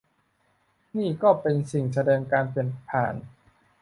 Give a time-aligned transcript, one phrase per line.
[0.97, 3.15] นี่ก็เป็นสิ่งแสดงการเปลี่ยนผ่าน